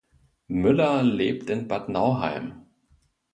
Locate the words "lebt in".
1.03-1.67